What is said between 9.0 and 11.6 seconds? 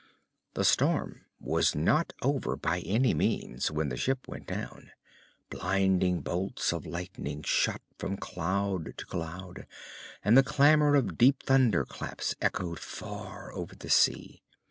cloud and the clamor of deep